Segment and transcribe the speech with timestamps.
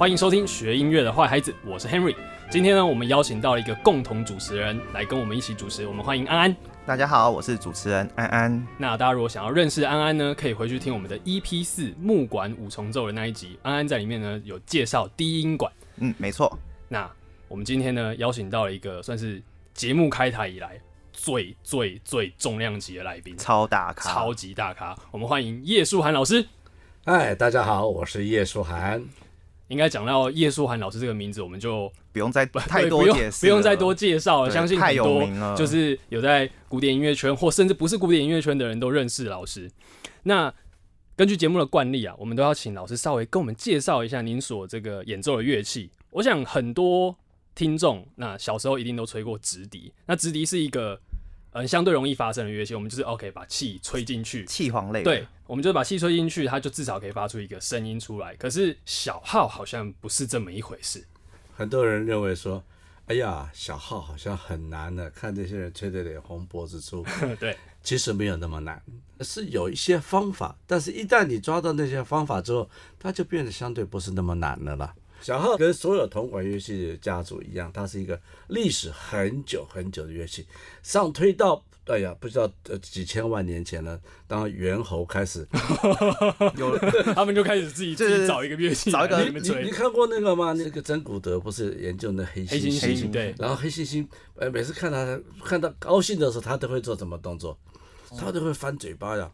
[0.00, 2.16] 欢迎收听学音乐的坏孩子，我是 Henry。
[2.50, 6.56] 今天呢，我们邀请到了一个共同主持人来跟我们一起主持，我们欢迎安安。
[6.86, 8.66] 大家好，我是主持人安安。
[8.78, 15.70] 那大家如果想要认识安安呢，可以回去听我们的 EP 四木管五重奏的那一集，安安在里面呢有介绍低音管。
[15.96, 16.58] 嗯，没错。
[16.88, 17.06] 那
[17.46, 19.42] 我们今天呢邀请到了一个算是
[19.74, 20.80] 节目开台以来
[21.12, 24.96] 最最最重量级的来宾，超大咖，超级大咖。
[25.10, 26.46] 我们欢迎叶舒涵老师。
[27.04, 29.04] 嗨，大家好，我是叶舒涵。
[29.70, 33.94] 应该讲到叶舒涵老师这个名字，我们就不用再太对不用多解释，不用再多。
[33.94, 34.50] 介绍了。
[34.50, 39.70] 相信很多就是有在古典音乐圈或甚至不是古典音乐圈的人都认识老师。
[40.22, 40.52] 那
[41.16, 45.90] 根据节目的惯例啊，我们都要请老师稍微跟我们介绍一下您所这个演奏的乐器。
[46.12, 47.14] 我想很多
[47.54, 50.98] 听众那小时候一定都吹过直笛，那直笛是一个
[51.52, 58.34] 呃相对容易发生的乐器，我们就是 OK 把气吹进去，气黄类，对，我们就把气吹进去，它就至少可以发出一个声音出来。
[58.36, 61.04] 可是小号好像不是这么一回事。
[61.56, 62.62] 很多人认为说，
[63.06, 67.04] 哎呀，小号好像很难的，看这些人吹得脸红脖子粗。
[67.40, 68.80] 对，其实没有那么难，
[69.20, 74.94] 是有一些方法，但是一旦你抓到那些方法之后，它就变得相对不是那么难了啦。
[75.20, 80.46] 小号跟所有铜管乐器的家族一样，它是一个历史很久很久的乐器，
[80.82, 84.00] 上推到哎呀，不知道呃几千万年前了。
[84.28, 85.44] 当猿猴开始
[86.56, 86.78] 有
[87.14, 89.70] 他们就开始自己就是自己找一个乐器找一个来里面你你。
[89.70, 90.52] 看过那个吗？
[90.52, 97.58] 那个真古德不是研究那黑猩猩对然后黑猩猩，呃，每次看他看到高兴的时候，他都会做什么动作？
[98.18, 99.30] 他都会翻嘴巴呀。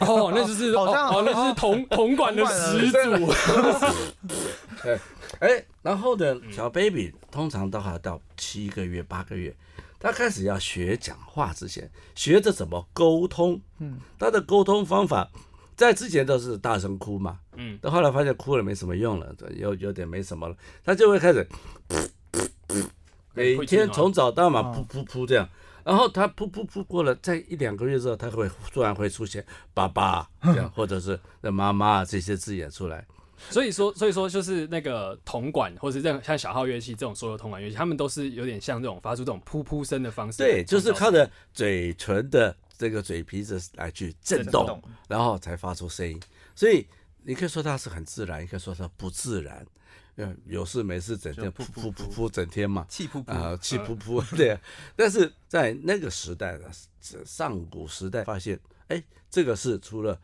[0.00, 3.30] 哦，那就是哦 好像哦，那就是铜铜 管的始祖。
[4.88, 5.00] 哎
[5.40, 9.54] 哎，然后呢，小 baby 通常都还到七个月、八个月，
[10.00, 13.60] 他开始要学讲话之前，学着怎么沟通。
[13.78, 15.30] 嗯，他的沟通方法
[15.76, 17.38] 在之前都是大声哭嘛。
[17.56, 21.46] 嗯，到后来发现哭了没什么用了，有有点没什么了，他就会开始
[23.34, 25.48] 每天从早到晚噗噗噗这样。
[25.88, 33.06] 然后他噗噗噗过了，在一两个月之后，他会突然会出现爸爸这样，或者是妈妈这些字眼出来。
[33.48, 40.36] 所以说，所以说就是那个铜管，或是这样像小号乐器这种所有铜管乐器，他们都是有点像这种发出这种噗噗声的方式。
[40.42, 46.20] 对，就是靠着嘴唇的这个嘴皮子来去震动，动然后才发出声音。
[46.54, 46.86] 所以
[47.22, 49.66] 你可以说它是很自然，也可以说它不自然。
[50.18, 54.60] 嗯，有事没事整天就噗噗噗噗整天嘛，气噗噗，啊，气噗噗， 对啊。
[54.96, 56.68] 但是在那个时代的
[57.24, 58.58] 上古时代，发现，
[58.88, 60.20] 哎，这个是除了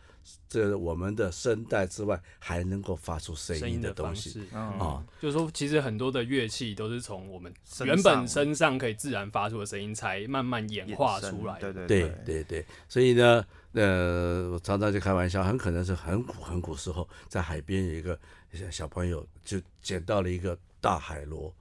[0.48, 5.04] 这个我们的声带之外，还能够发出声音的的东西啊。
[5.20, 7.52] 就是说，其实很多的乐器都是从我们
[7.84, 11.72] 原本身上可以自然发出的声音，才慢慢演化出来的。
[11.72, 18.18] 对对对对对，所以呢，呃，我常常就开玩笑，很可能是很古很古时候，在海边有一个
[18.52, 21.54] 小小朋友就捡到了一个大海螺，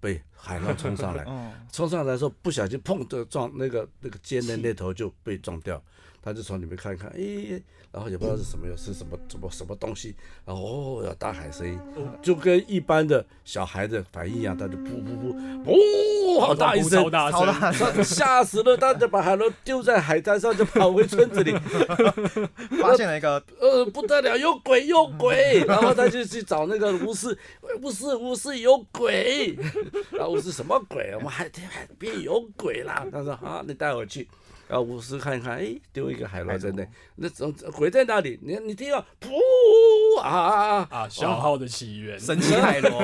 [0.00, 5.82] 被海浪冲上来， 嗯，冲上来的时候不小心碰的撞那个那个尖的 那头就被撞掉，
[6.26, 10.12] 他就从里面看一看，诶，然后也不知道是什么，是什么什么什么东西，
[10.44, 11.78] 然后哦，有大海声音，
[12.20, 21.54] 就跟一般的小孩的反应一样，他就噗噗噗，哦，好大一声超，大声，超大，吓死了，他就把海螺丢在海滩上，就跑回村子里。
[22.82, 25.62] 发现了一个呃，不得了，有鬼有鬼！
[25.68, 27.38] 然后他就去找那个巫师，
[27.82, 29.56] 巫师巫师有鬼。
[30.10, 31.12] 然后巫师什么鬼？
[31.14, 33.06] 我们海海边有鬼啦！
[33.12, 34.28] 他说好，你带我去。
[34.68, 36.84] 然后巫师看一看，哎，丢一个海螺在那，
[37.16, 38.38] 那种鬼在哪里？
[38.42, 39.30] 你你听到，噗
[40.20, 40.88] 啊啊啊！
[40.90, 42.18] 啊，小号的起源。
[42.18, 43.00] 神奇海螺，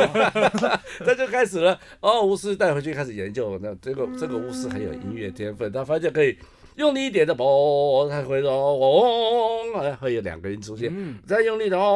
[1.05, 1.78] 他就开始了。
[2.00, 6.37] 哦，巫师带回去开始研究，那这个这个巫师很有音乐天分，他发现可以
[6.76, 11.93] 用力一点的嘣，他会说嗡，哎会有两个音出现，嗯，再用力的哦，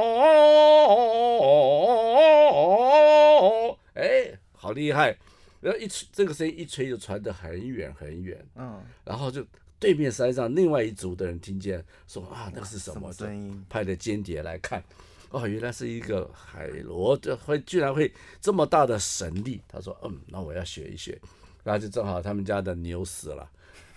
[3.94, 5.16] 哎，好厉害！
[5.60, 9.44] 然后一吹，这个声音一吹就传得很远很远，嗯，然后就
[9.78, 13.64] 对面山上另外一组的人听见说啊，那个是什什么么声音？
[13.68, 14.82] 派的间谍来看，
[15.30, 19.60] 哦，原来是一个海螺，这会居然会这么大的神力。
[19.68, 21.18] 他说，嗯，那我要学一学。
[21.64, 23.50] 然后就正好他们家的牛死了，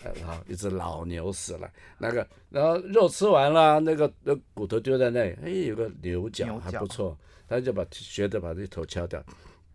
[0.04, 6.60] 呃然后一只老牛死了，那个然后肉吃完了，那个那骨头丢在那里，哎，有个牛角牛角。
[6.62, 7.16] 还不错，
[7.48, 9.24] 他就把学着把这头敲掉，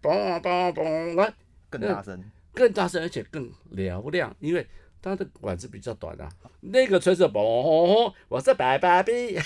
[0.03, 1.33] 嘣嘣嘣，来
[1.81, 4.67] 更大声，更大声，而且更嘹亮，因为
[5.03, 6.29] 它的管子比较短啊。
[6.61, 9.39] 那个吹是嘣，我是白白比。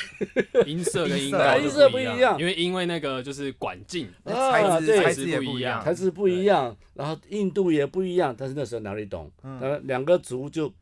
[0.66, 9.30] 音色跟音音色高音色不不一样因为因为那个就是管径，啊材质对材质也不一样材质不一样，然后硬度也不一样，但是那时候哪里懂？
[9.42, 10.72] 嗯呃，两个族就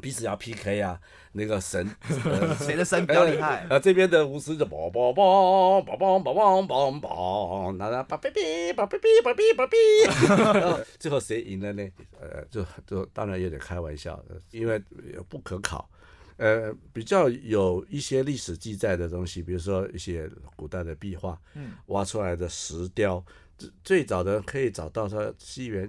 [0.00, 1.00] 彼此要 PK 啊，
[1.32, 1.88] 那个神，
[2.24, 3.66] 呃谁的神比较厉害？
[3.70, 11.88] 呃， 这边的巫师就梆梆梆梆梆梆梆梆梆，那那叭哔哔叭哔哔叭哔叭哔，然后最后谁赢了呢？
[12.20, 14.74] 呃，就就当然有点开玩笑，呃因为
[15.14, 15.88] 呃不可考。
[16.36, 23.24] 呃，比较有一些历史记载的东西，比如说一些古代的壁画，嗯，挖出来的石雕，
[23.56, 25.88] 最最早的可以找到它西元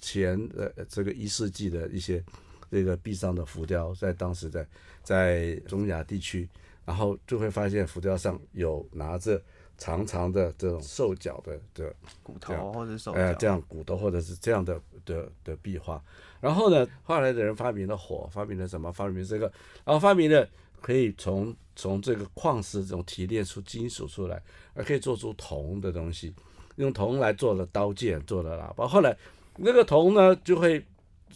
[0.00, 2.24] 前呃这个一世纪的一些
[2.70, 4.66] 这个壁上的浮雕，在当时在
[5.02, 6.48] 在中亚地区，
[6.84, 9.40] 然后就会发现浮雕上有拿着
[9.78, 16.02] 长长的这种兽脚的的骨头或者是手呃，这样骨头或者是这样的的的壁画。
[16.40, 18.92] 然后呢，后来的人发明了火，发明了什么？
[18.92, 19.46] 发明这个，
[19.84, 20.46] 然后发明了
[20.80, 24.40] 可以从从这个矿石中提炼出金属出来，
[24.74, 26.32] 而可以做出铜的东西，
[26.76, 28.86] 用铜来做了刀剑，做了喇叭。
[28.86, 29.16] 后来
[29.56, 30.84] 那个铜呢，就会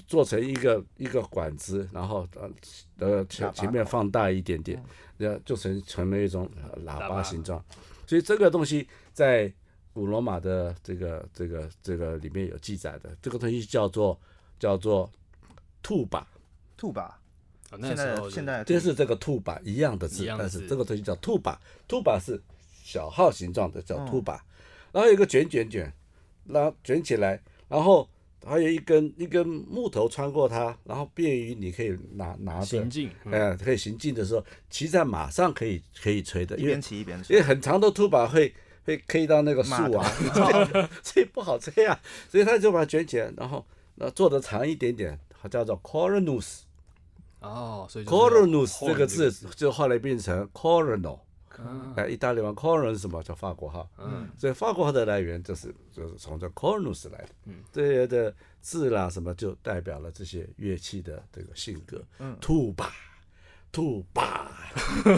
[0.06, 2.50] 做成一个一个管子，然后呃
[2.98, 4.82] 呃前前面放大一点点，
[5.16, 7.22] 那就成成了一种呃喇叭。
[7.22, 7.64] 形状。
[8.06, 9.52] 所以这个东西在
[9.92, 14.18] 古罗马的这个这个这个里面有记载的，这个东西叫做
[14.58, 15.08] 叫做
[15.82, 16.26] 兔把，
[16.76, 17.20] 兔把，
[17.82, 20.26] 现在现在就是这个兔把一样的字。
[20.26, 22.40] 但是这个东西叫兔把，兔把是
[22.82, 24.06] 小号形状的，叫嗯。
[24.06, 24.44] 兔把，
[24.90, 25.92] 然后有一个卷卷卷，
[26.46, 28.08] 然后卷起来，然后
[28.44, 33.32] 还有一根一根木头穿过它，然后便于你可以拿拿着行，进，嗯。
[33.32, 38.52] 呃，可以行进的时候骑在马上可以可以吹的，一边骑一边因为，很长的兔把会
[38.84, 40.10] 会 K 到那个树啊，
[41.02, 43.64] 所以不好吹啊，所以他就把它卷起来，然后
[43.96, 46.60] 那做的长一点点，它叫做 coronus。
[47.40, 51.18] 哦，所以 coronus 这个字就后来变成 coronal，
[51.58, 53.22] 嗯哎，意大利文 coron 是什么？
[53.22, 53.88] 叫法国号。
[53.98, 57.28] 嗯所以法国号的来源就是就是从这 coronus 来的。
[57.46, 62.02] 嗯，这些的字啦什么就代表了这些乐器的这个性格。
[62.18, 62.92] 嗯，兔把，
[63.72, 64.50] 兔把，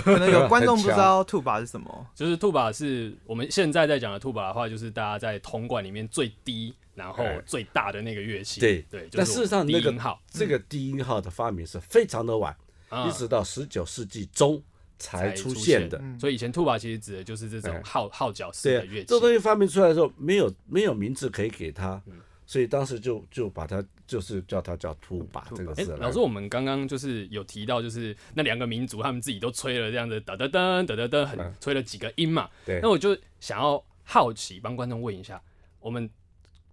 [0.05, 2.07] 可能有观众不知道兔吧是什么。
[2.15, 8.61] 就是兔把是我们现在在讲的兔把的话，就是大家在铜管里面最低然后哎最大的那个乐器。
[8.61, 12.57] 对对，但事实上那个低音号这个低音号的发明是非常的晚，
[12.89, 14.63] 啊一直到十九世纪中
[15.03, 16.01] 才才出现现的。
[16.19, 19.07] 所以以前兔把其实指的就是这种哎号号角式的乐，器。
[19.09, 22.15] 这东西发明出来的时候，没有没有名字可以给它，嗯
[22.45, 25.99] 所以当时就就把它就是叫它叫兔把这个字来。
[25.99, 32.51] 老师，我们刚刚就是有提到，就是那两个民族他们自己都吹了这样子哒哒噔哒哒噔，很嗯吹了几个音嘛。
[32.67, 35.41] 对那我就想要好奇，帮观众问一下，
[35.81, 36.11] 我们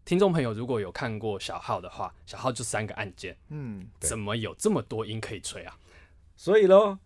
[0.04, 5.78] 听众朋友如果有看过小号的话，小号就三个按键，嗯，怎么有这么多音可以吹啊？
[6.36, 7.00] 所以咯，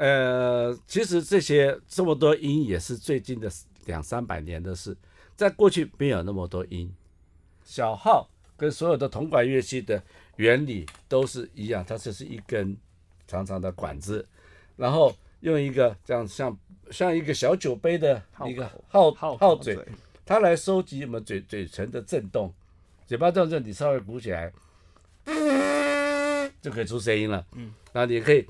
[0.00, 3.52] 呃，其实这些这么多音也是最近的
[3.84, 4.96] 两三百年的事，
[5.36, 6.90] 在过去没有那么多音。
[7.62, 8.26] 小号
[8.56, 10.02] 跟所有的铜管乐器的
[10.36, 12.74] 原理都是一样，它就是一根
[13.26, 14.26] 长长的管子，
[14.74, 16.58] 然后用一个这样像
[16.90, 19.78] 像一个小酒杯的一个号号号嘴，
[20.24, 22.50] 它来收集我们嘴嘴唇的震动，
[23.06, 24.50] 嘴巴动震，你稍微鼓起来，
[26.62, 27.44] 就可以出声音了。
[27.54, 28.46] 嗯，然后你可以，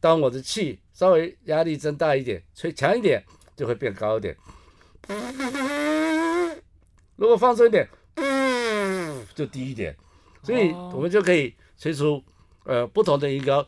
[0.00, 3.22] 当我的气稍微压力增大一点，吹强一点，
[3.54, 4.36] 就会变高一点。
[7.16, 7.88] 如果放松一点，
[9.34, 9.96] 就低一点，
[10.42, 12.22] 所以哦我们就可以吹出
[12.64, 13.66] 呃不同的音高。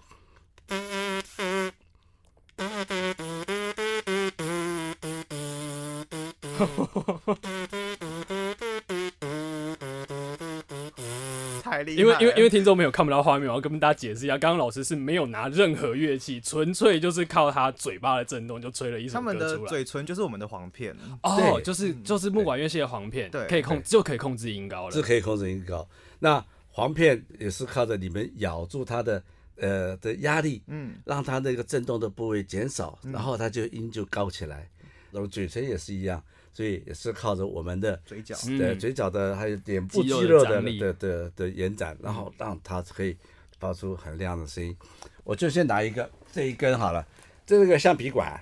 [11.63, 12.01] 太厉害。
[12.03, 19.69] 因为因为因为听众没有看不到画面，我要跟大家解释一下，刚刚老师是没有拿任何乐器，纯粹就是靠他嘴巴的震动就吹了一首他们的歌出来。
[19.71, 24.91] 嘴唇就是我们的簧片，哦，就是就是木管乐器的簧片，对可以控就可以控制音高了。
[24.93, 25.89] 是可以控制音高。
[26.19, 29.23] 那簧片也是靠着你们咬住它的
[29.57, 34.69] 呃的压力，嗯，让它那个震动的部位减少，然后它就音就高起来。
[35.11, 36.23] 然后嘴唇也是一样，
[36.59, 38.59] 所以也是靠着我们的嘴角，嗯。
[38.59, 43.17] 呃嘴角的还有脸部肌肉肌肉的的的延展，然后让它可以
[43.61, 44.77] 发出很亮的声音。
[45.23, 47.07] 我就先拿一个这一根好了，
[47.47, 48.41] 这个橡皮管，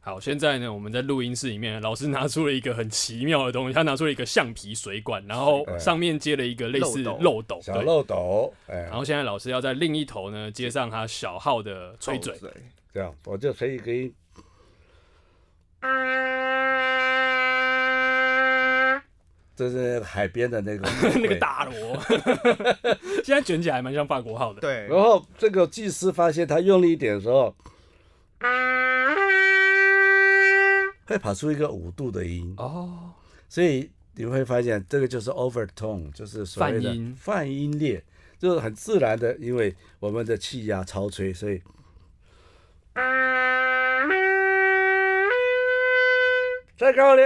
[0.00, 7.20] 好，现在呢，我们在录音室里面，老师拿出了一个很奇妙的东西，他拿出了一个橡皮水管，然后上面接了一个类似漏斗。
[7.20, 8.76] 漏斗，小漏斗，哎。
[8.84, 12.34] 然，后现在老师要在另一头呢接上他小号的吹嘴。
[12.94, 14.14] 这样我就吹一个音。
[19.56, 21.98] 这是海边的那个 那个大螺，
[23.24, 24.60] 现在卷起来蛮像法国号的。
[24.60, 27.56] 对，然后这个技师发现他用力一点的时候，
[31.06, 33.12] 会跑出一个五度的音，哦，
[33.48, 37.16] 所以你会发现这个就是 overtone，就是所谓的泛音。
[37.18, 38.04] 泛音列。
[38.38, 41.62] 就是很自然的，因为我们的气压超吹，所以
[46.76, 47.20] 再高一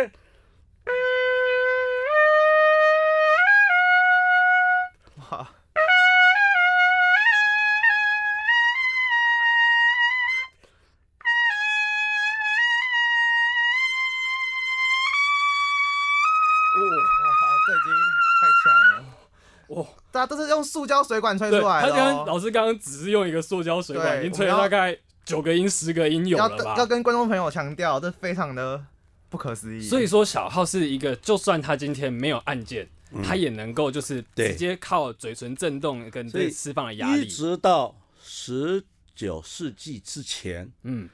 [20.20, 22.24] 哇，大家都是用塑胶水管吹，出来的、他刚刚哦。
[22.26, 26.86] 老师刚刚只是用一个塑胶水管，已经吹了大概九个音、十个音有要了吧要？
[26.86, 28.84] 跟观众朋友强调，这非常的
[29.28, 29.80] 不可思议。
[29.82, 37.26] 所以说小号是一个，就算他今天没有按键，嗯他也能够就是直接靠嘴唇震动跟所以这释放的压一力。
[37.28, 38.84] 直到十
[39.14, 41.08] 九世纪之前，嗯，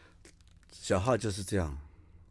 [0.73, 1.79] 小号就是这样，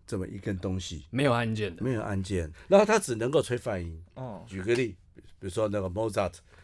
[0.05, 1.83] 这么一根东西，没有按键的。
[1.83, 4.01] 没有按键，然后它只能够吹泛音。
[4.15, 6.31] 哦举个例，比如说那个 Mozart《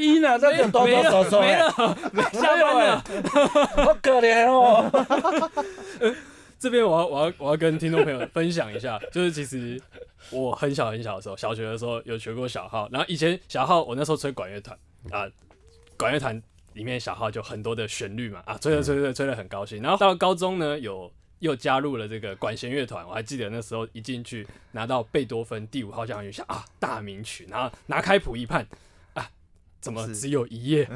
[0.00, 3.04] 没有音啊，那就哆哆嗦嗦没哎，了，没下班了。
[3.84, 4.90] 好可怜哦。
[6.58, 9.80] 这边我要我要我要跟听众朋友分享一下，就是其实
[10.30, 14.76] 我很小很小的时候，小学的时候有学过小号，然后以前小号我那时候吹管乐团
[15.10, 15.26] 啊，
[15.96, 16.42] 管乐团
[16.74, 21.10] 里面小号就很多的旋律嘛啊，吹着吹着吹得很高兴，然后到了高中呢有。
[21.40, 28.68] 又加入了这个管弦乐团，我还记得那时候一进去拿到贝多芬第五号交响曲，想啊大名曲，然后拿开谱一看啊，
[29.80, 30.88] 怎么只有一页？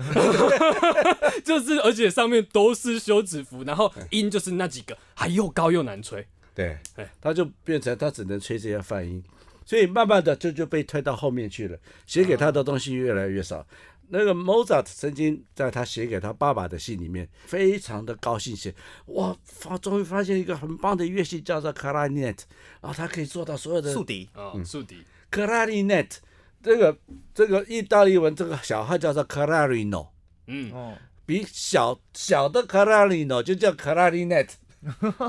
[1.45, 6.27] 就是而且上面都是休止符，然后音就是那几个，还又高又难吹。
[6.55, 9.23] 对哎，他就变成他只能吹这些泛音，
[9.67, 11.77] 所以慢慢的就就被推到后面去了，
[12.07, 13.67] 写给他的东西越来越少。
[14.09, 18.73] 那个 Mozart 曾经在他写给他爸爸的信里面，非常的高兴写，
[19.07, 22.39] 哇，发终于发现一个很棒的乐器叫做 clarinet，
[22.83, 26.19] 然后他可以做到所有的竖笛，啊，竖笛，clarinet，
[26.65, 26.97] 这个
[27.35, 30.09] 这个意大利文这个小号叫做 clarino，
[30.47, 30.95] 嗯，哦，
[31.27, 34.49] 比小小的 clarino 就叫 clarinet。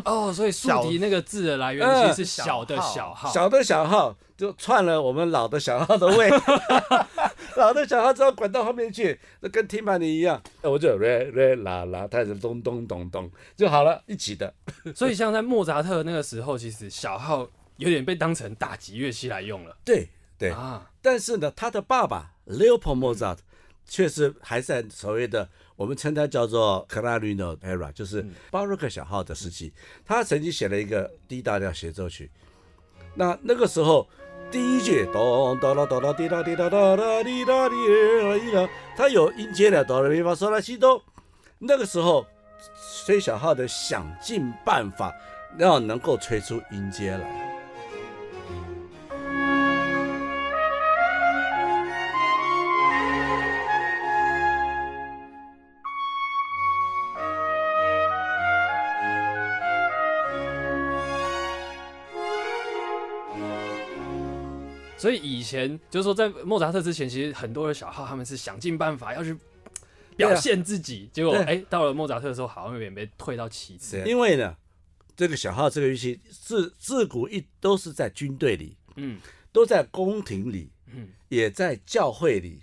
[0.03, 6.29] 哦，所以竖小笛那个字的来源呃其实是小的小号，小的小号就串了我们老的小号的位，
[7.55, 14.53] 老的小号只要滚到后面去，那跟听盘尼一样，我就 re re 啦啦，它是咚咚咚咚就好了，一起的。
[14.93, 19.77] 所以像在莫扎特那个时候，其实小号有点被当成打击乐器来用了。
[19.85, 20.85] 对对，啊。
[21.05, 23.37] 但是呢，他的爸爸 Leopold Mozart
[23.87, 29.71] 确实还在所谓的我们称它叫做 Clarino era，就是巴洛克小号的时期。
[30.03, 32.31] 他曾经写了一个 D 大调协奏曲，
[33.13, 34.09] 那那个时候
[34.49, 41.03] 第一句咚哒啦哒啦滴啦滴答哒啦滴答滴啦滴啦，它有音阶的哆来咪发嗦拉西哆。
[41.59, 42.25] 那个时候
[43.05, 45.13] 吹小号的想尽办法
[45.59, 47.44] 要能够吹出音阶来。
[65.05, 69.37] 所以以前就是说，在莫扎特之前，其实很多的小号他们是想尽办法要去
[70.17, 74.01] 表现自己，结果对哎、到了莫扎特的时候，好像有点被退到其次。
[74.03, 74.57] 因为呢，
[75.15, 79.19] 这个小号这个乐器自自古一都是在军队里，嗯
[79.51, 82.59] 都在宫廷里，嗯，也在教会里。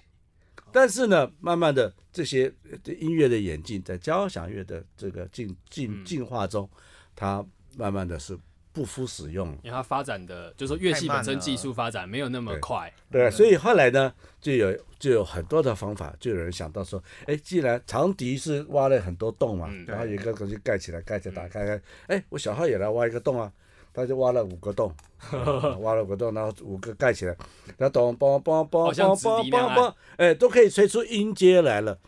[0.73, 6.69] 但是呢，慢慢的这些呃音乐的演进，在交响乐的这个进进嗯进化中，
[7.15, 7.47] 它
[7.77, 8.37] 慢慢的是
[8.73, 9.49] 不敷使用。
[9.63, 12.61] 因为它发展的，就是说乐器本身技术发展没有那么对。
[12.61, 12.93] 快。
[13.11, 23.53] 对，所以后来呢，就有就有很多的方法，就有人想到说，哎，既然长笛是挖了很多洞嘛，嗯然后有一个东西盖起来，盖起来，打开开，哎，我小号也来挖一个洞啊，
[23.93, 24.95] 他就挖了五个洞，
[25.31, 27.37] 啊挖了五个洞，然后五个盖起来，
[27.77, 31.99] 然后咚梆梆梆好像梆梆直笛那样梆梆，哎，都可以吹出音阶来了。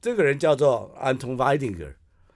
[0.00, 1.84] 这个人叫做安东·瓦丁格，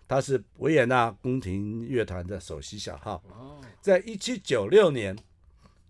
[0.06, 5.16] 他是维也纳宫廷乐团的首席小号，哦，在一七九六年，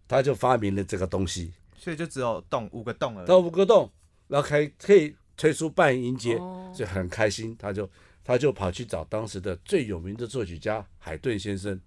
[0.07, 1.51] 他就发明了这个东西。
[1.79, 3.27] 所以就只有洞五个洞而已。
[3.27, 3.91] 到五个洞，
[4.29, 7.57] 然后可以可以推出半音阶，哦就很开心。
[7.59, 7.89] 他就
[8.23, 11.81] 他就跑去找当时的最有名的作曲家海顿先生。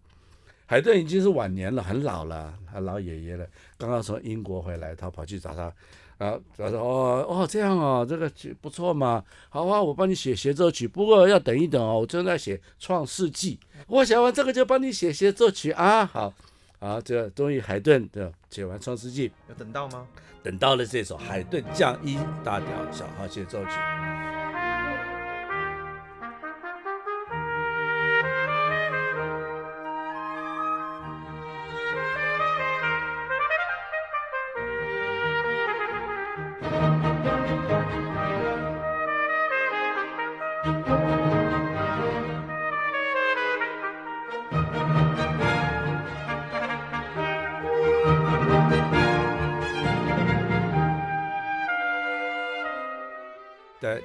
[0.70, 3.44] 海顿已经是晚年了，很老了，他老爷爷了，
[3.76, 5.74] 刚刚从英国回来，他跑去找他，
[6.20, 13.56] 然后他说哦哦这样哦，这个曲不错嘛，好啊，我帮你写协奏曲，不过要等一等哦，我正在写《创世纪》，
[13.88, 16.32] 我写完这个就帮你写协奏曲啊，好，
[16.78, 20.06] 啊，这终于海顿的写完《创世纪》，有等到吗？
[20.44, 23.72] 等到了这首海顿降一大调小号协奏曲。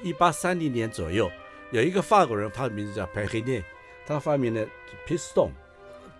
[0.05, 1.31] 一八三零年左右，
[1.73, 3.65] 有一个法国人，他的名字叫佩黑涅，
[4.07, 4.65] 他发明了
[5.09, 5.51] piston。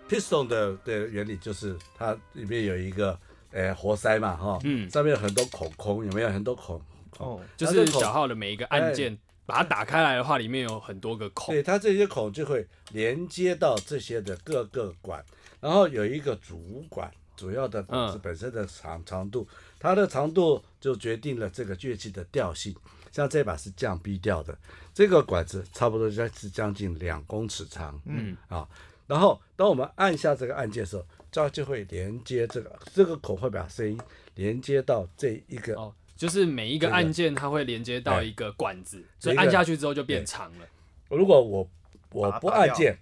[0.09, 3.17] piston 的的原理就是它里面有一个
[3.51, 6.81] 呃活塞嘛，哈，嗯上面有很多孔孔，有没有很多孔？
[7.19, 9.15] 哦，就是小号的每一个按键，
[9.45, 11.61] 把它打开来的话，里面有很多个孔对，。
[11.61, 15.23] 它这些孔就会连接到这些的各个管，
[15.59, 19.47] 然后有一个主管，主要的管子嗯本身的长长度，
[19.79, 22.75] 它的长度就决定了这个乐器的调性。
[23.15, 24.57] 像这把是降 B 调的，
[24.93, 28.35] 这个管子差不多是将近两公尺长，嗯。
[28.49, 28.67] 啊，
[29.07, 33.97] 然后当我们按下这个按键的时候，它就会连接这个这个孔会把声音
[34.33, 40.67] 连接到这一个哦，就是每一个按键它会连接到哎一个管子，所以按下去之后就变长了。
[41.07, 41.65] 如果我
[42.11, 42.99] 我不按键，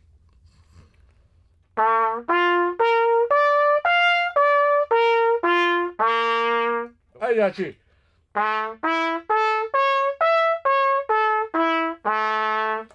[7.19, 7.75] 按下去，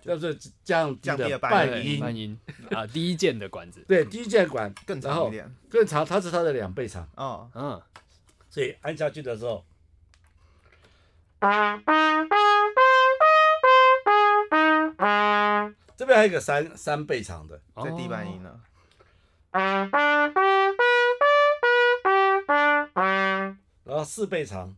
[0.09, 2.41] 就是降低的降低了半半音半音
[2.71, 3.85] 啊，第一键的管子。
[3.87, 5.55] 对，第一键管更长一点。
[5.69, 7.83] 更长，它是它的两倍长，哦，嗯，
[8.49, 9.65] 所以按下去的时候，
[15.95, 18.49] 这边还有一个三三倍长的，最低半音哦。
[18.49, 18.61] 了。
[23.85, 24.75] 然后四倍长，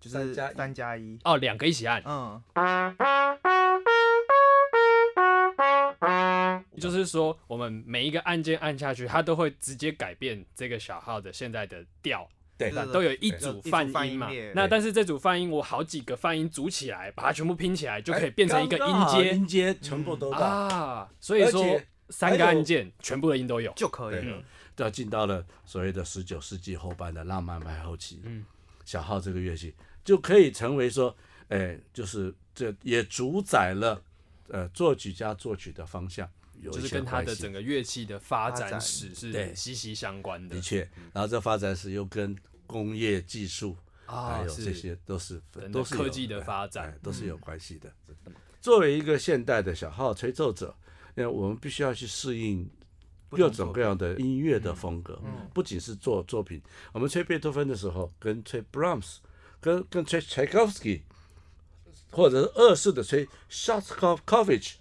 [0.00, 1.18] 就是三加一三加一。
[1.24, 2.42] 哦，两个一起按，嗯，
[6.78, 12.28] 就是说我们每一个按键按下去，它都会直接改变这个小号的现在的调。
[12.56, 21.08] 对对都有一组泛音嘛那但是这组泛音我好几个泛音组起来，把它全部拼起来，就可以变成一个音阶音阶全部都到，啊。
[21.20, 23.72] 所以说三个按键全部的音都有。
[23.76, 24.42] 就可以了。
[24.74, 28.22] 都要进到了所谓的十九世纪后半的浪漫派后期。
[28.24, 28.44] 嗯，
[28.84, 29.72] 小号这个乐器
[30.04, 31.16] 就可以成为说，
[31.50, 34.02] 哎，就是这也主宰了
[34.48, 36.28] 呃作曲家作曲的方向，
[36.60, 40.60] 有就是跟他的整个乐器的发展史是息息相关的的。
[40.60, 40.80] 确，
[41.12, 45.40] 然后这发展史又跟工业技术啊还有这些都是
[45.72, 47.92] 都是有科技的发哎展都是有关系的。
[48.60, 50.76] 作为一个现代的小号吹奏者，
[51.14, 52.68] 那，我们必须要去适应
[53.30, 56.60] 各种各样的音乐的风格，嗯不仅是做作品。
[56.92, 59.18] 我们吹贝多芬的时候，跟吹 Brahms，
[59.60, 61.02] 跟跟吹 Tchaikovsky，
[62.10, 64.74] 或者是二世的吹 Shostakovich，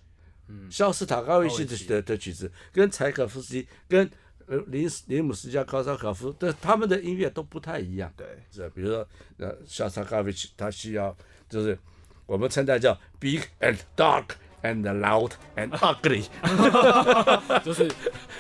[0.48, 4.10] 嗯，肖斯塔科维奇的的的曲子，跟柴可夫斯基，跟
[4.46, 8.12] 呃林林姆斯加高沙可夫的他们的音乐都不太一样。
[8.16, 9.08] 对，是，比如说
[9.38, 11.16] 呃，肖斯塔科维奇，他需要
[11.50, 11.78] 就是
[12.26, 14.26] 我们称它叫 big and dark
[14.64, 16.26] and loud and ugly，
[17.64, 17.90] 就是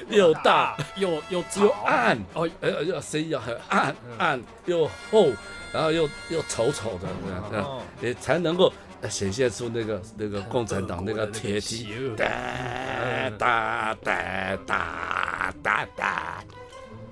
[0.09, 0.77] 又大。
[0.97, 5.31] 又又又吵暗，哦，呃，要声音要很暗暗又厚，
[5.71, 16.43] 然后又又丑丑的这样，这样哦也才能够呃显现出那个那个共产党那个铁蹄哒哒哒哒哒哒，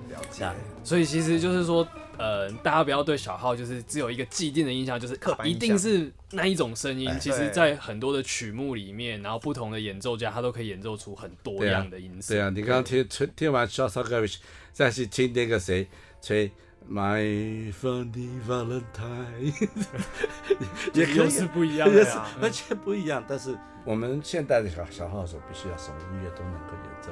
[0.09, 0.43] 了解。
[0.43, 7.09] 啊所以其实就是说，呃，大家不要对小号就是只有一个既定的印象，就是一定是那一种声音。
[7.09, 12.35] 哎其实，在很多的曲目里面，然后不同的演奏家他都可以演奏出很多样的音色。
[12.35, 15.87] 对啊，你刚刚听吹听完 s h o s t a k o v i c h 再去听那个谁
[16.21, 16.51] 吹
[16.89, 19.51] My Funny Valentine，
[20.93, 22.27] 也可以又是不一样也是的呀。
[22.41, 23.23] 完全不一样。
[23.27, 27.11] 但是我们现代的小小号手必须要什么音乐都能够演奏，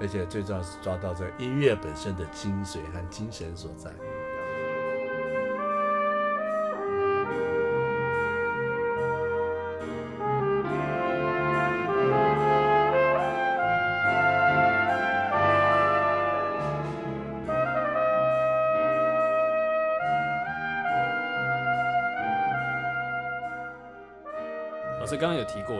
[0.00, 3.90] 而且最重要是抓到这音乐本身的精髓和精神所在。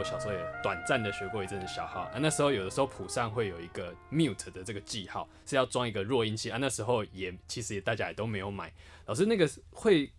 [0.06, 8.72] 小时候也短暂的学过一阵子小号啊，那时候有的时候谱上会有一个 mute 的这个记号，是要装一个弱音器啊，那时候也其实也大家也都没有买。
[9.06, 10.12] 老师那个会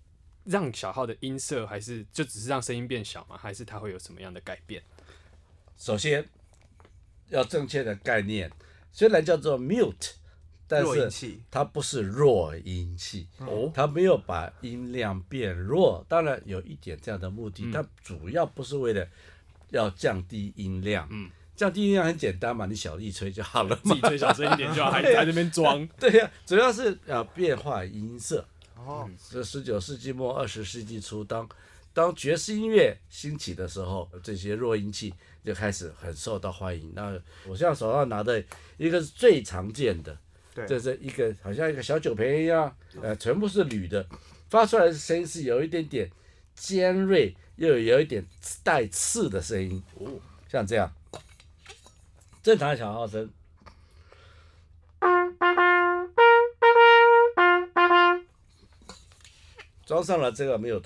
[0.44, 3.38] 让小号的音色，还是就只是让声音变小吗？
[3.38, 4.84] 还是它会有什么样的改变？
[5.78, 6.28] 首先
[7.30, 8.52] 要正确的概念，
[8.92, 10.16] 虽然叫做 mute，
[10.68, 16.06] 但是它不是弱音器，哦，它没有把音量变弱。
[16.10, 19.08] 当然有一点这样的目的，嗯它主要不是为了
[19.70, 21.08] 要降低音量。
[21.12, 23.82] 嗯，降低音量很简单嘛，你小力吹就好了嘛。
[23.84, 25.88] 自己吹小声一点就好， 还在那边装。
[26.00, 28.46] 对呀、主要是要变化音色。
[28.76, 31.48] 哦，这十九世纪末二十世纪初，当
[31.94, 36.94] 当爵士音乐兴起的时候，这些弱音器就开始很受到欢迎。
[36.96, 38.42] 那我现在手上拿的
[38.78, 40.16] 一个是最常见的，
[40.54, 44.08] 对这是一个好像一个小酒瓶一样，呃，全部是铝的，
[44.50, 46.10] 发出来的声音是有一点点
[46.58, 48.26] 尖锐，又有一点
[48.64, 50.92] 带刺的声音，哦，像这样，
[52.42, 53.30] 正常的小号声。
[59.86, 60.82] 装上了这个没有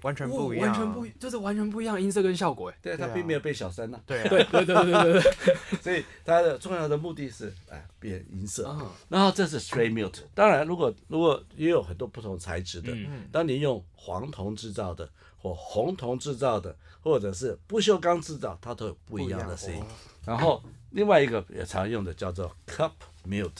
[0.00, 2.76] 天完全不一样，完全不一，就是完全不一样音色跟效果，哎。
[2.82, 8.68] 对，它并没有被小声呢、对啊，对对对对对对， 所以它的重要的目的是哎变音色。
[8.68, 13.28] 啊，然后这是 straight mute，当然如果如果也有很多不同材质的，嗯。
[13.32, 19.82] 当你用黄铜制造的或红铜制造的，或者是不锈钢制造，它都有不一样的声音。
[20.24, 22.92] 然后另外一个也常用的叫做 cup
[23.26, 23.50] mute，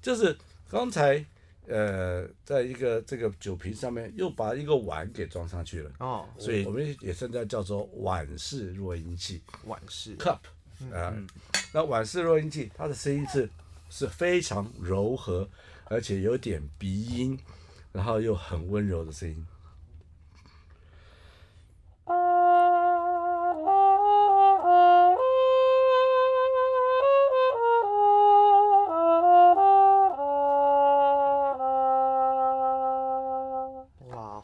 [0.00, 0.36] 就是
[0.68, 1.24] 刚才
[1.68, 9.42] 呃在一个这个酒瓶上面又把一个碗给装上去了，哦，所以我们也现在叫做碗式弱音器。
[9.64, 10.16] 碗式。
[10.16, 10.38] Cup
[10.92, 11.14] 啊、
[11.72, 13.48] 那碗式弱音器它的声音是
[13.88, 15.48] 是非常柔和，
[15.84, 17.38] 而且有点鼻音，
[17.92, 19.46] 然后又很温柔的声音。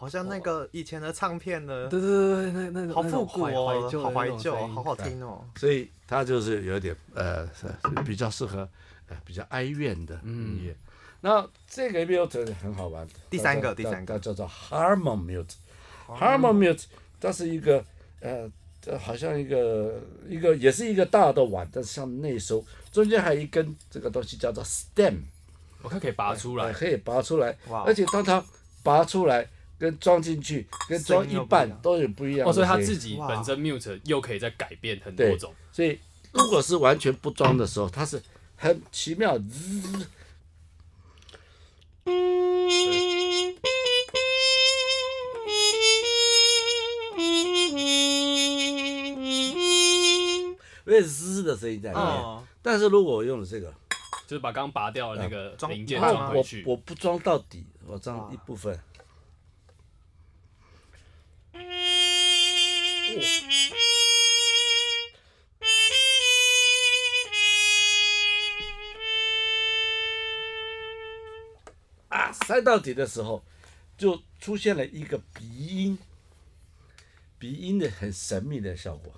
[0.09, 5.45] 好像那个以前的唱片的，对对对对，那那好复古哦，好怀旧，哦，好好听哦。
[5.57, 7.67] 所以它就是有点呃是
[8.07, 8.67] 比较适合
[9.09, 10.75] 呃比较哀怨的音乐。
[11.21, 14.19] 那这个 mute 很好玩，第三个第三个。
[14.19, 15.53] 叫做 harmon mute。
[16.07, 16.85] harmon mute
[17.21, 17.85] 它是一个
[18.21, 25.17] 呃这好像一个一个也是一个大的碗，但是像内收，中间还有一根这个东西叫做 stem，
[25.83, 28.43] 我看可以拔出来，哎可以拔出来，而且当它
[28.83, 29.47] 拔出来
[29.79, 35.99] 跟装进去跟装一半都有不一样的哦，所以它自己本身 mute 又可以再改变很多对种，所以
[36.33, 38.21] 如果是完全不装的时候，它是
[38.57, 40.07] 很奇妙，滋
[50.85, 52.05] 有点滋的声音在里面。
[52.05, 53.73] 哦，但是如果我用了这个，
[54.27, 56.65] 就是把刚刚拔掉的那个装零件装回去。
[56.67, 58.77] 我不装到底，我装哇一部分。
[72.49, 73.45] 塞到底的时候，
[73.99, 75.99] 就出现了一个鼻音，
[77.39, 79.13] 鼻音的很神秘的效果。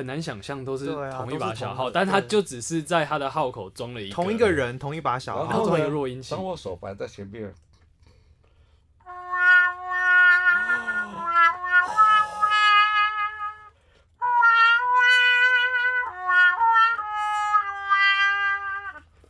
[0.00, 6.30] 很很难想象都是同一把小号，但他就只是在他的号口装了一个同一个，人，同一把小然然后号，装一个弱音器。
[6.30, 7.52] 当我手摆在前面，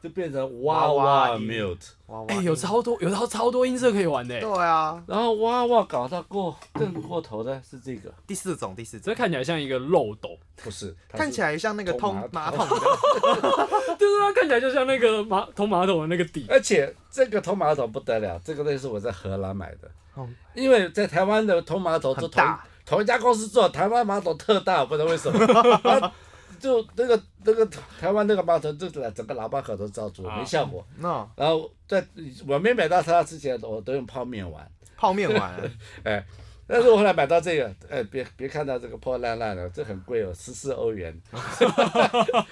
[0.02, 9.04] 就变成哇哇 mute，哇哇哎、有超多 有超超多音色可以玩的，对啊，然后哇哇搞到过更过头的是这个，第四种，第四种。
[9.04, 12.66] 这种，看起来像一个漏斗，不是，是看起来像那个通通马马桶。
[12.66, 12.74] 的，
[13.98, 20.26] 就是它看起来就像那个马通马桶的那个底，而且这个通马桶不得了，这个东西是我在荷兰买的，哦。
[20.54, 22.44] 因为在台湾的通马桶是同
[22.86, 25.38] 同一家公司做，台湾马桶特大，我不知道为什么，
[25.84, 26.12] 它
[26.60, 27.66] 就那个那个
[27.98, 30.86] 台湾那个马桶，就整个喇叭口都罩住，啊没效果。
[30.98, 32.06] 那然后在
[32.46, 35.58] 我没买到它之前，我都用泡面玩，泡面碗，
[36.04, 36.24] 哎，
[36.66, 41.18] 但是我后来买到这个，哎，别别看到这个破烂烂的，这很贵哦，十四欧元。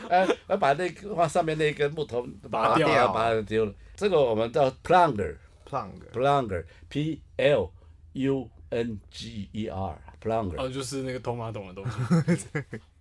[0.09, 3.73] 哎，我把那个往上面那根木头拔掉掉，把它丢了。
[3.95, 7.71] 这个我们叫 plunger，plunger，p plug L
[8.15, 10.61] U N G E R，plunger。
[10.61, 11.99] 哦，就是那个通马桶的东西。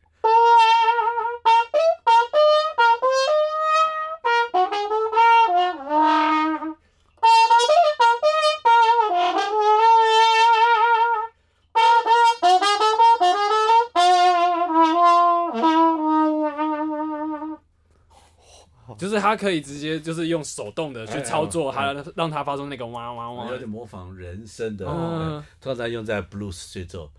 [19.18, 27.12] 就是它可以直接就是用手动的去操作它，让他发出那个哇哇哇，有点模仿人声的，嗯通常用在 blues 吹奏。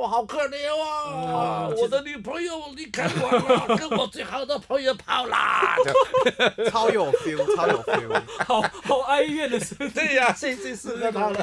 [0.00, 5.74] 我好可怜哦，我的女朋友离开我了，跟我最好的朋友跑啦。
[6.70, 8.22] 超有 feel，超有 feel。
[8.44, 9.92] 好好哀怨的声音。
[9.92, 11.38] 对呀，这这是在跑了。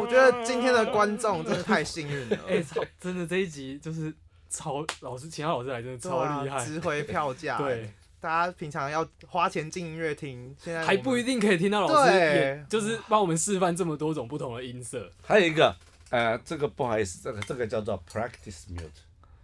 [0.00, 2.38] 我觉得今天的观众真的太幸运了。
[2.48, 4.12] 哎，超真的这一集就是
[4.48, 7.58] 超老师，其他老师来真的超厉害，值回票价。
[7.58, 15.74] 对，大家平常要花钱进音乐厅，现在还不一定可以听到老师，就是帮我们示范这么多种不同的音色还有一个，
[16.10, 18.90] 呃，这个不好意思，这个这个叫做 practice mute，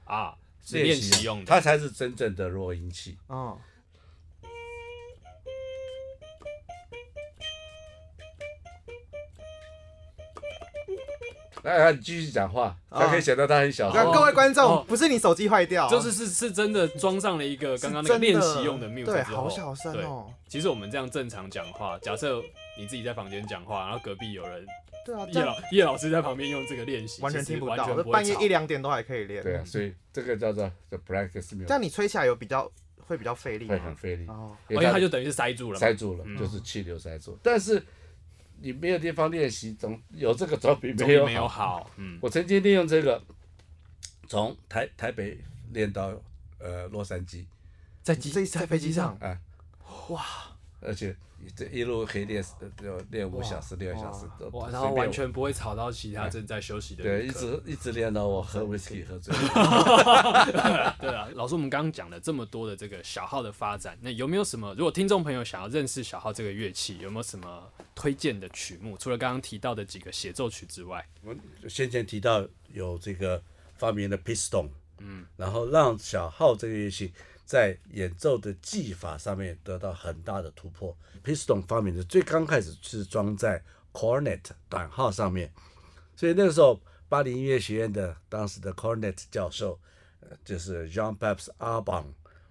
[0.04, 1.46] 啊，是练习用的。
[1.46, 3.16] 它才是真正的弱音器。
[3.30, 3.58] 嗯，
[11.66, 14.12] 来，你继续讲话，他可以显得他很小那声。
[14.12, 20.30] 各位观哦众，不是你手机坏掉，就是是是真的装上了一个刚刚那个练习用的 mute 对，好小声对哦。
[20.48, 22.42] 其实我们这样正常讲话，假设
[22.78, 24.64] 你自己在房间讲话，然后隔壁有人
[25.04, 29.42] 对啊，叶老叶老师在旁边用这个练习，完全听不到，半夜一两点都还可以练。
[29.42, 33.96] 对啊，所以这个叫做 the practice 这 mute，样你吹起来有比较会比较费力会很吗？
[33.96, 35.78] 费力，哦，因为它就等于是塞住了。
[35.78, 37.38] 塞住了，嗯就是气流塞住。
[37.42, 37.82] 但是
[38.60, 41.90] 你没有地方练习，总有这个总比没有没有好。
[41.96, 43.22] 嗯，我曾经利用这个，
[44.28, 45.38] 从台台北
[45.72, 46.12] 练到
[46.58, 47.44] 呃洛杉矶，
[48.02, 49.16] 在机在飞机上。
[49.20, 49.38] 啊，
[50.08, 50.24] 哇，
[50.80, 51.16] 而且
[51.54, 54.26] 这一路可以练呃就练五小时、六小时
[54.72, 59.34] 然后完全不会吵到其他正在休息的对，一直一直练到我喝 whisky 喝醉。
[60.98, 64.74] 对啊，老师，我们刚刚讲了这么多的这个小号的发展，那有没有什么？
[64.74, 68.96] 如果听众朋友想要认识小号这个乐器，有没有什么推荐的曲目？
[68.96, 73.42] 除了刚刚提到的几个协奏曲之外，我们先前提到有这个
[73.76, 74.68] 发明了 piston，
[74.98, 77.12] 嗯，然后让小号这个乐器
[77.46, 80.94] 在演奏的技法上面得到很大的突破。
[81.24, 85.50] piston 发明的最刚开始是装在 cornet 短号上面，
[86.14, 86.78] 所以那个时候
[87.08, 89.80] 巴黎音乐学院的当时的 cornet 教授，
[90.20, 92.04] 呃，就是 Jean Baptiste Arbon，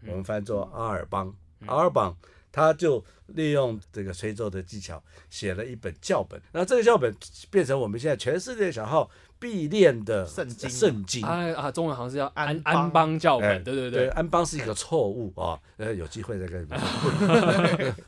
[0.07, 1.35] 我们翻作阿尔邦，
[1.67, 2.17] 阿尔邦。
[2.51, 7.13] 他就利用这个吹奏的技巧写了一本教本，那这个教本
[7.51, 11.25] 变成我们现在全世界小号必练的圣经圣经。
[11.25, 12.75] 啊啊，中文好像是叫安安邦。
[12.75, 16.79] 安邦教哎本，对对对，对，安邦是一个错误啊，呃，有机会再跟你们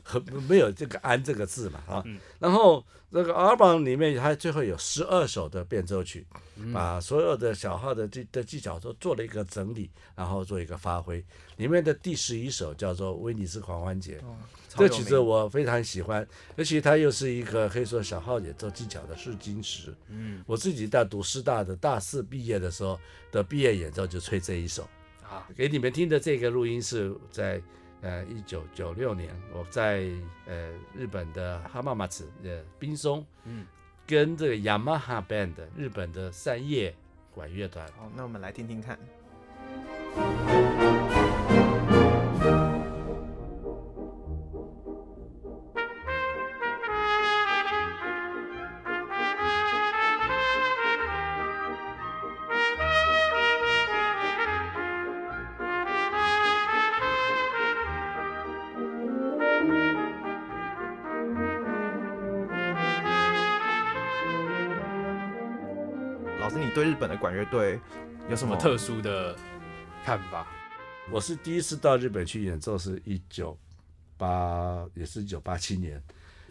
[0.04, 2.04] 说， 没有这个“安”这个字嘛啊。
[2.38, 6.26] 然后这个阿尔邦里面，它最后有十二首的变奏曲，
[6.72, 11.24] 把所有的小号的技的技巧都做了一个整理，然后做一个发挥。
[11.56, 14.18] 里面的第十一首叫做《威尼斯狂欢节》，
[14.68, 19.92] 这曲子我非常喜欢，而且它又是一个可以说小号演奏技巧的试金石。
[20.08, 22.98] 嗯，我自己在读师大的大四毕业的时候
[23.32, 24.86] 的毕业演奏就吹这一首。
[25.22, 27.60] 啊，给你们听的这个录音是在
[28.02, 30.08] 呃一九九六年，我在
[30.46, 33.66] 呃日本的哈马马茨的冰松，嗯，
[34.06, 36.94] 跟这个 Yamaha band 日本的三叶
[37.32, 37.86] 管乐团。
[37.96, 38.98] 好，那我们来听听看。
[67.50, 67.80] 对
[68.28, 68.76] 有什么特？
[68.76, 69.34] 殊的
[70.04, 70.46] 看法？
[71.10, 73.58] 我是第一次到日本去演奏，是一九
[74.18, 76.02] 八，也是一九八七年，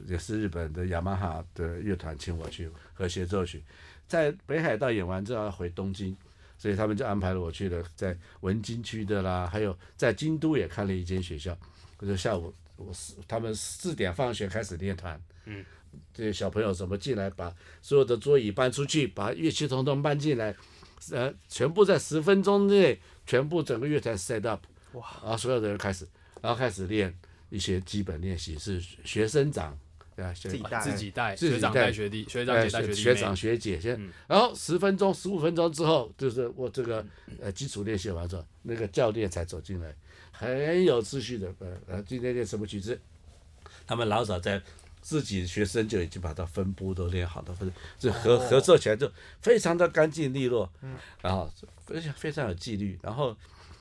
[0.07, 3.63] 也是日本的雅马哈的乐团请我去和协奏曲，
[4.07, 6.17] 在北海道演完之后要回东京，
[6.57, 11.55] 所以他们就安排了我去了在文京区的啦，还有在京都也看了一间学校，
[11.99, 15.63] 我就下午我四他们四点放学开始练团，嗯，
[16.11, 20.55] 这些小朋友怎么进来，把所有的桌椅搬出去，把乐器统统搬进来，
[21.11, 24.61] 呃，全部在十分钟内，全部整个乐团 set up，
[24.93, 26.07] 哇，然后所有的人开始，
[26.41, 27.15] 然后开始练
[27.49, 29.77] 一些基本练习，是学生长
[30.15, 30.81] 对吧自己带。
[30.81, 34.11] 自己带自己学长带带学弟，学长带学弟妹学长学姐先，嗯。
[34.27, 37.05] 然后十分钟、十五分钟之后，就是我这个
[37.39, 39.93] 呃基础练习完之后，那个教练才走进来，
[40.31, 42.99] 很有秩序的，呃呃，今天练什么曲子，
[43.85, 44.59] 他们老早在
[45.01, 51.49] 自己的学生就已经把它分布都练好了，分这合哦合作起来就非常的干净利落，嗯然后
[51.85, 53.35] 非常非常有纪律，然后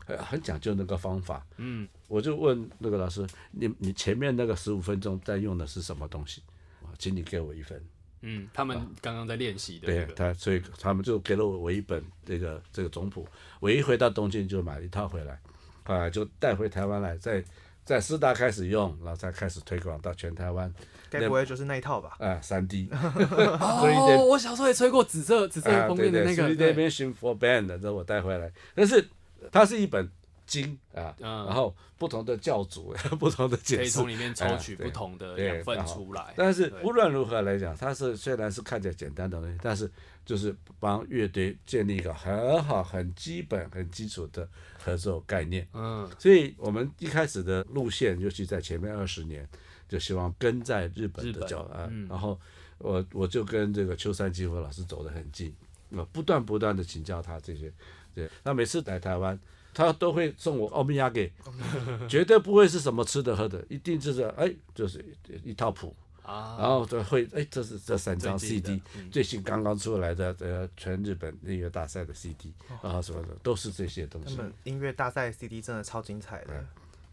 [0.06, 6.42] 呃很讲究那个方法，嗯，我就问那个老师，你你前面那个十五分钟在用的是什么东西？
[6.82, 7.82] 啊请你给我一份。
[8.22, 13.28] 嗯，他们刚刚在练习的对那个，他，所以他们就给了我一本这个这个总谱。
[13.60, 15.38] 我一回到东京就买了一套回来，
[15.84, 17.44] 啊，就带回台湾来，在
[17.86, 20.70] 在师大开始用，然后再开始推广到全台湾。
[21.08, 22.16] 该不会就是那一套吧？
[22.18, 28.50] 啊，三 D， 哦，我小时候也吹过紫色紫色啊，封对对，面的那个，啊对边 for band 的，这我带回来。
[28.74, 29.08] 但是
[29.52, 30.10] 它是一本
[30.46, 34.08] 经啊，嗯然后不同的教主， 不同的可解释以从。
[34.08, 36.32] 里面抽取不同的对养分出来。
[36.36, 39.90] 但是对无论如何来讲，它是虽然是看起来简单的东西，但是
[40.24, 44.48] 就是帮乐队建立一个很好、很基本、很基础的
[44.82, 45.66] 合作概念。
[45.72, 49.48] 嗯所以我们一开始的路线，尤其在前面二十年，
[49.88, 52.38] 就希望跟在日本日本的脚啊，嗯然后
[52.78, 55.52] 我我就跟这个秋山基夫老师走得很近，
[55.90, 57.72] 我不断不断的请教他这些，
[58.14, 59.38] 对，他每次来台湾。
[59.76, 61.30] 他都会送我欧米亚给，
[62.08, 65.04] 绝对不会是什么吃的喝的，一定就是哎，就是
[65.44, 69.10] 一套谱，啊，然后就会哎，这是这三张 CD，嗯。
[69.10, 74.38] 最新刚刚出来的呃全日本音乐大赛的 CD，然后什么的都是这些东西。
[74.64, 76.64] 音乐大赛 CD 真的超精彩的，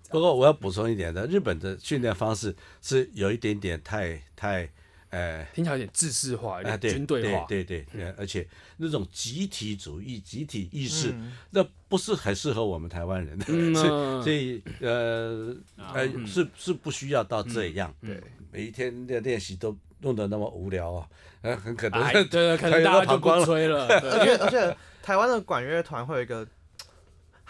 [0.10, 4.70] 不过我要补充一点的，日本的训练方式是有一点点太太
[5.14, 5.46] 呃。
[5.54, 7.46] 听起来有点制式化，有啊，点对，军队化。
[7.48, 8.48] 对对对，呃而且
[8.78, 18.22] 那种集体主义、集体意识，嗯那不是很适合我们台湾人的，嗯 所以嗯所以呃呃嗯是是不需要到这样，对，
[18.52, 21.08] 每一天的练习都弄得那么无聊啊，
[21.42, 23.86] 呃，很可能哎，对对， 可能大家就不吹了。
[23.88, 26.46] 而且而且台湾的管乐团会有一个，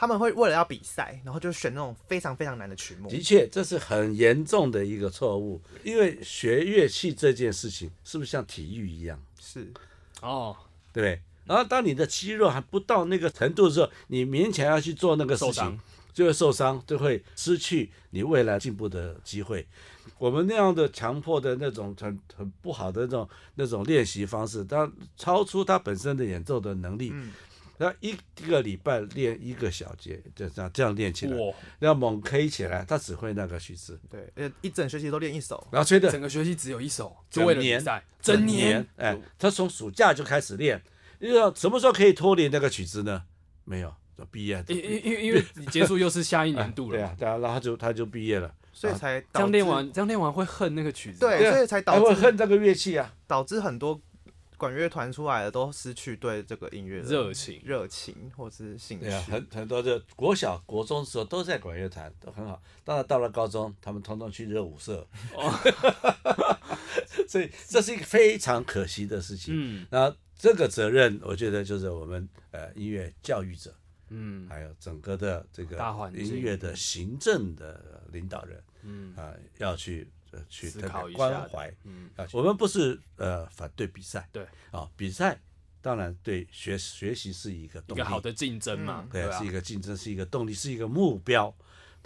[0.03, 3.09] 他们会为了要比赛，然后就选那种非常非常难的曲目。
[3.09, 9.71] 的确，这是很严重的一个错误，因为学乐器这件事情是不是像体育一样，是，
[10.21, 10.53] 哦，
[10.91, 11.21] 对不对？
[11.45, 15.79] 然后当你的肌肉还不到那个程度的时候，你勉强要去做那个事情，
[16.13, 19.65] 就会受伤，就会失去你未来进步的机会。
[20.17, 27.11] 我们那样的强迫的那种很很不好的那种那种练习方式，它超出他本身的演奏的能力。
[27.13, 27.31] 嗯，
[27.77, 28.15] 那一
[28.47, 36.11] 个礼拜练一个小节，就这样这样练起来，哇，要猛 K 起来，他只会那个曲子，对，呃，一整学期都练一首，然后吹的。
[36.11, 40.81] 整个学期只有一首，就为了比整整年，哎，他从暑假就开始练，
[41.19, 43.23] 因为什么时候可以脱离那个曲子呢？
[43.63, 44.63] 没有，就毕业。
[44.67, 51.19] 因因因因为你结束又是下一年度了， 对啊，对啊，然后他就他就毕业了，所以才这样练完，这样练完会恨那个曲子。
[51.19, 53.11] 对，所以才还导致会恨这个乐器啊。
[53.25, 53.99] 导致很多
[54.57, 59.13] 管乐团出来的都失去对这个音乐的热情热情或是兴趣对。
[59.13, 62.61] 啊，很很多的国小、国中的时候都在管乐团，都很好。
[62.83, 65.07] 当然到了高中，他们通通去热舞社，
[67.27, 69.53] 所以这是一个非常可惜的事情。
[69.55, 73.73] 嗯那这个责任，我觉得就是我们呃音乐教育者，
[74.09, 80.69] 嗯还有整个的这个大环境音乐的行政的领导人嗯啊、要去呃去
[81.13, 81.73] 关怀。
[81.83, 85.39] 嗯啊，我们不是呃反对比赛，对啊，比赛
[85.81, 91.53] 当然对学学习是一个一动力，个好的竞争嘛嗯，对，啊是一，个竞争，是一个动力，是一个目标。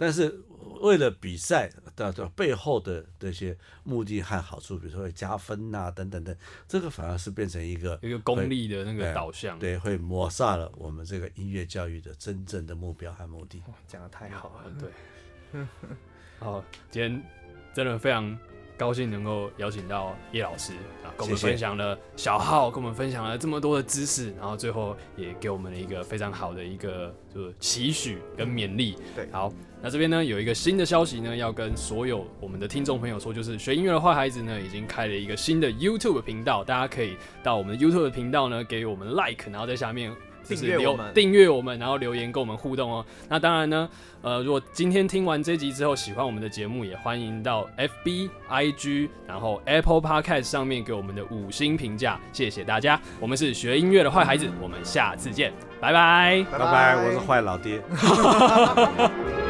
[0.00, 0.32] 但是
[0.80, 6.36] 为了比赛的的背后的这些目的和好处，比如说会加分呐、等等等，
[6.68, 9.58] 这个反而是变成一个一个功利的那个导向。
[9.58, 13.60] 对，会抹杀了我们这个音乐教育的真正的目标和目的。
[13.88, 14.90] 讲的太好了，嗯，对。
[16.38, 17.22] 好，今天
[17.72, 18.36] 真的非常
[18.76, 20.72] 高兴能够邀请到叶老师
[21.04, 28.96] 啊，跟我们分享了小号，跟我们分享了这么多的知识，然后最后也给我们了一个非常好的一个就是期许跟勉励。
[29.16, 29.52] 对好，
[29.82, 40.14] 那这边呢有一个新的消息呢，要跟所有我们的听众朋友说，就是学音乐的坏孩子呢已经开了一个新的 YouTube 频道，大家可以到我们的 YouTube 频道呢给我们 like，然后在下面。
[40.48, 43.04] 就是留订阅我们订阅我们，然后留言跟我们互动哦。
[43.28, 43.88] 那当然呢，
[44.22, 53.00] 呃，如果今天听完这集之后喜欢我们的节目，也欢迎到 FB、IG，然后 Apple Podcast 上面给我们的五星评价，谢谢大家。
[53.20, 56.44] 我们是学音乐的坏孩子，我们下次见，拜拜。
[56.50, 57.82] 拜拜拜，我是坏老爹。